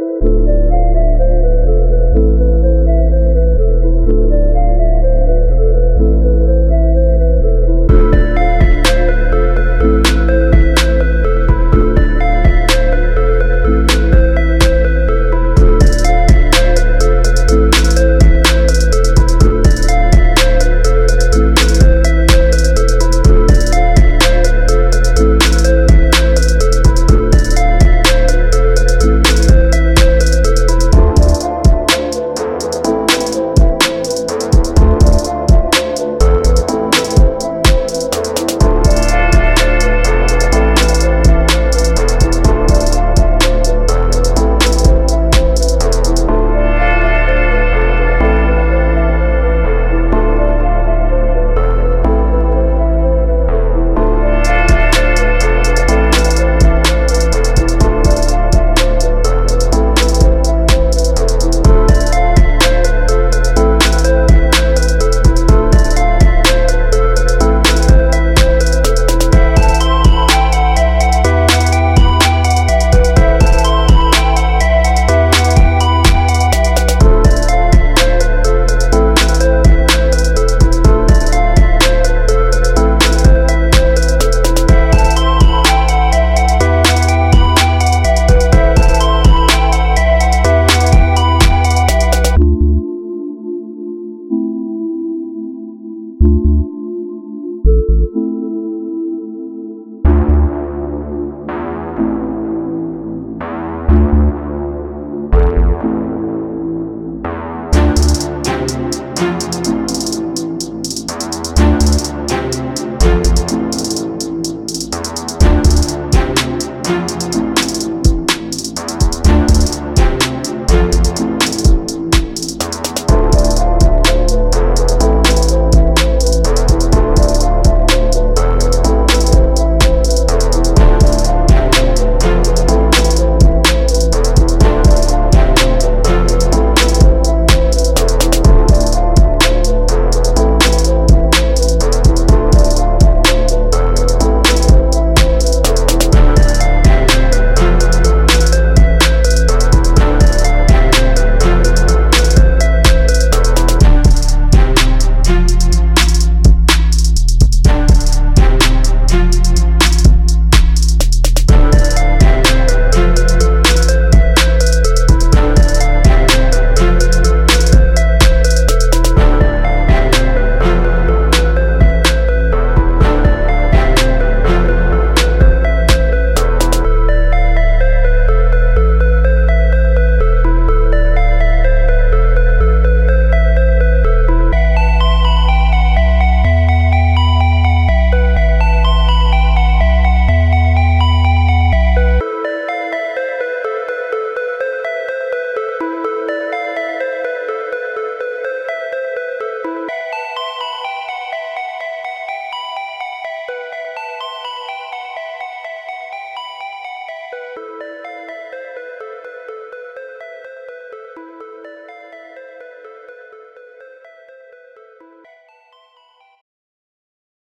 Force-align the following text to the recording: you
you 0.00 0.39